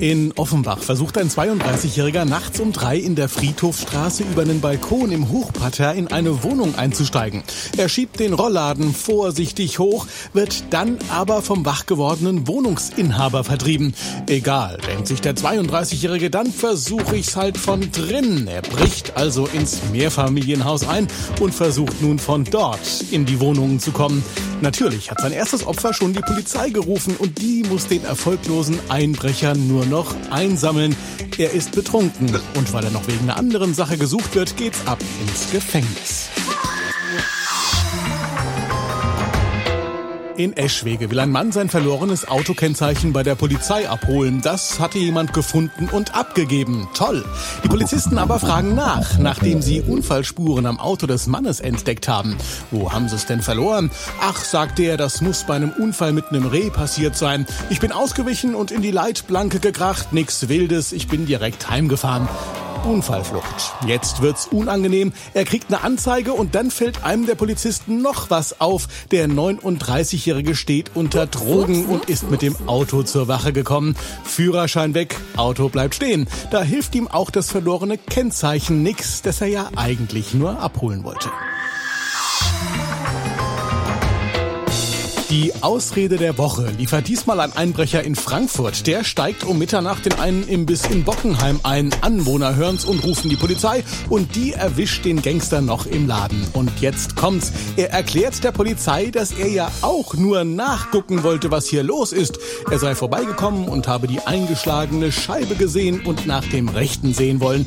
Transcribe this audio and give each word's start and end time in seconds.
In 0.00 0.32
Offenbach 0.36 0.78
versucht 0.78 1.18
ein 1.18 1.28
32-Jähriger 1.28 2.24
nachts 2.24 2.60
um 2.60 2.72
drei 2.72 2.96
in 2.98 3.16
der 3.16 3.28
Friedhofstraße 3.28 4.22
über 4.22 4.42
einen 4.42 4.60
Balkon 4.60 5.10
im 5.10 5.28
Hochparterre 5.28 5.96
in 5.96 6.06
eine 6.06 6.44
Wohnung 6.44 6.76
einzusteigen. 6.76 7.42
Er 7.76 7.88
schiebt 7.88 8.20
den 8.20 8.32
Rollladen 8.32 8.94
vorsichtig 8.94 9.80
hoch, 9.80 10.06
wird 10.32 10.62
dann 10.70 10.98
aber 11.10 11.42
vom 11.42 11.64
wach 11.64 11.86
gewordenen 11.86 12.46
Wohnungsinhaber 12.46 13.42
vertrieben. 13.42 13.92
Egal, 14.28 14.78
denkt 14.86 15.08
sich 15.08 15.20
der 15.20 15.34
32-Jährige, 15.34 16.30
dann 16.30 16.52
versuche 16.52 17.16
ich's 17.16 17.34
halt 17.34 17.58
von 17.58 17.90
drinnen. 17.90 18.46
Er 18.46 18.62
bricht 18.62 19.16
also 19.16 19.46
ins 19.46 19.80
Mehrfamilienhaus 19.90 20.86
ein 20.86 21.08
und 21.40 21.52
versucht 21.52 22.02
nun 22.02 22.20
von 22.20 22.44
dort 22.44 23.04
in 23.10 23.26
die 23.26 23.40
Wohnungen 23.40 23.80
zu 23.80 23.90
kommen. 23.90 24.22
Natürlich 24.60 25.10
hat 25.10 25.20
sein 25.20 25.32
erstes 25.32 25.64
Opfer 25.66 25.94
schon 25.94 26.12
die 26.12 26.20
Polizei 26.20 26.70
gerufen 26.70 27.14
und 27.16 27.40
die 27.40 27.62
muss 27.68 27.86
den 27.86 28.04
erfolglosen 28.04 28.78
Einbrecher 28.88 29.54
nur 29.54 29.86
noch 29.86 30.14
einsammeln. 30.30 30.96
Er 31.38 31.52
ist 31.52 31.72
betrunken 31.72 32.28
und 32.56 32.72
weil 32.72 32.84
er 32.84 32.90
noch 32.90 33.06
wegen 33.06 33.20
einer 33.20 33.36
anderen 33.36 33.72
Sache 33.72 33.96
gesucht 33.96 34.34
wird, 34.34 34.56
geht's 34.56 34.84
ab 34.86 34.98
ins 35.20 35.50
Gefängnis. 35.52 36.28
In 40.38 40.56
Eschwege 40.56 41.10
will 41.10 41.18
ein 41.18 41.32
Mann 41.32 41.50
sein 41.50 41.68
verlorenes 41.68 42.28
Autokennzeichen 42.28 43.12
bei 43.12 43.24
der 43.24 43.34
Polizei 43.34 43.88
abholen. 43.88 44.40
Das 44.40 44.78
hatte 44.78 44.96
jemand 44.96 45.32
gefunden 45.32 45.88
und 45.90 46.14
abgegeben. 46.14 46.88
Toll. 46.94 47.24
Die 47.64 47.68
Polizisten 47.68 48.18
aber 48.18 48.38
fragen 48.38 48.76
nach, 48.76 49.18
nachdem 49.18 49.62
sie 49.62 49.80
Unfallspuren 49.80 50.66
am 50.66 50.78
Auto 50.78 51.08
des 51.08 51.26
Mannes 51.26 51.58
entdeckt 51.58 52.06
haben. 52.06 52.36
Wo 52.70 52.92
haben 52.92 53.08
sie 53.08 53.16
es 53.16 53.26
denn 53.26 53.42
verloren? 53.42 53.90
Ach, 54.20 54.36
sagt 54.44 54.78
er, 54.78 54.96
das 54.96 55.22
muss 55.22 55.42
bei 55.42 55.56
einem 55.56 55.72
Unfall 55.72 56.12
mit 56.12 56.26
einem 56.28 56.46
Reh 56.46 56.70
passiert 56.70 57.16
sein. 57.16 57.44
Ich 57.68 57.80
bin 57.80 57.90
ausgewichen 57.90 58.54
und 58.54 58.70
in 58.70 58.80
die 58.80 58.92
Leitplanke 58.92 59.58
gekracht. 59.58 60.12
Nix 60.12 60.48
Wildes. 60.48 60.92
Ich 60.92 61.08
bin 61.08 61.26
direkt 61.26 61.68
heimgefahren. 61.68 62.28
Unfallflucht. 62.84 63.74
Jetzt 63.86 64.22
wird's 64.22 64.46
unangenehm. 64.46 65.12
Er 65.34 65.44
kriegt 65.44 65.72
eine 65.72 65.82
Anzeige 65.82 66.32
und 66.32 66.54
dann 66.54 66.70
fällt 66.70 67.04
einem 67.04 67.26
der 67.26 67.34
Polizisten 67.34 68.02
noch 68.02 68.30
was 68.30 68.60
auf. 68.60 68.88
Der 69.10 69.28
39-Jährige 69.28 70.54
steht 70.54 70.92
unter 70.94 71.26
Drogen 71.26 71.86
und 71.86 72.08
ist 72.08 72.30
mit 72.30 72.42
dem 72.42 72.56
Auto 72.68 73.02
zur 73.02 73.28
Wache 73.28 73.52
gekommen. 73.52 73.96
Führerschein 74.24 74.94
weg, 74.94 75.16
Auto 75.36 75.68
bleibt 75.68 75.94
stehen. 75.94 76.28
Da 76.50 76.62
hilft 76.62 76.94
ihm 76.94 77.08
auch 77.08 77.30
das 77.30 77.50
verlorene 77.50 77.98
Kennzeichen 77.98 78.82
nix, 78.82 79.22
das 79.22 79.40
er 79.40 79.48
ja 79.48 79.70
eigentlich 79.76 80.34
nur 80.34 80.58
abholen 80.60 81.04
wollte. 81.04 81.30
Ausrede 85.62 86.16
der 86.16 86.38
Woche 86.38 86.70
liefert 86.78 87.08
diesmal 87.08 87.40
ein 87.40 87.52
Einbrecher 87.52 88.04
in 88.04 88.14
Frankfurt. 88.14 88.86
Der 88.86 89.02
steigt 89.02 89.44
um 89.44 89.58
Mitternacht 89.58 90.06
in 90.06 90.14
einen 90.14 90.46
Imbiss 90.46 90.86
in 90.86 91.04
Bockenheim 91.04 91.60
ein. 91.62 91.90
Anwohner 92.00 92.54
hören's 92.54 92.84
und 92.84 93.02
rufen 93.04 93.28
die 93.28 93.36
Polizei 93.36 93.82
und 94.08 94.36
die 94.36 94.52
erwischt 94.52 95.04
den 95.04 95.22
Gangster 95.22 95.60
noch 95.60 95.86
im 95.86 96.06
Laden. 96.06 96.46
Und 96.52 96.70
jetzt 96.80 97.16
kommt's. 97.16 97.52
Er 97.76 97.90
erklärt 97.90 98.44
der 98.44 98.52
Polizei, 98.52 99.06
dass 99.06 99.32
er 99.32 99.48
ja 99.48 99.70
auch 99.82 100.14
nur 100.14 100.44
nachgucken 100.44 101.22
wollte, 101.22 101.50
was 101.50 101.66
hier 101.66 101.82
los 101.82 102.12
ist. 102.12 102.38
Er 102.70 102.78
sei 102.78 102.94
vorbeigekommen 102.94 103.68
und 103.68 103.88
habe 103.88 104.06
die 104.06 104.20
eingeschlagene 104.20 105.10
Scheibe 105.10 105.56
gesehen 105.56 106.02
und 106.04 106.26
nach 106.26 106.44
dem 106.44 106.68
Rechten 106.68 107.14
sehen 107.14 107.40
wollen. 107.40 107.66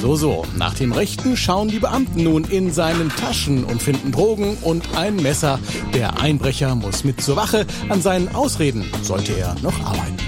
So, 0.00 0.14
so. 0.14 0.44
Nach 0.56 0.74
dem 0.74 0.92
Rechten 0.92 1.36
schauen 1.36 1.68
die 1.68 1.80
Beamten 1.80 2.22
nun 2.22 2.44
in 2.44 2.72
seinen 2.72 3.08
Taschen 3.08 3.64
und 3.64 3.82
finden 3.82 4.12
Drogen 4.12 4.56
und 4.62 4.96
ein 4.96 5.16
Messer. 5.16 5.58
Der 5.94 6.20
Einbrecher 6.20 6.74
muss 6.74 7.02
mit 7.02 7.23
zur 7.24 7.36
Wache. 7.36 7.66
An 7.88 8.02
seinen 8.02 8.34
Ausreden 8.34 8.84
sollte 9.02 9.32
er 9.32 9.54
noch 9.62 9.78
arbeiten. 9.80 10.18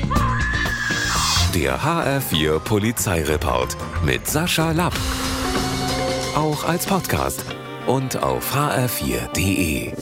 Der 1.55 1.79
HR4 1.81 2.59
Polizeireport 2.61 3.77
mit 4.05 4.27
Sascha 4.27 4.73
Lapp. 4.73 4.95
Auch 6.34 6.65
als 6.65 6.87
Podcast 6.87 7.45
und 7.87 8.23
auf 8.23 8.55
hr4.de. 8.55 9.93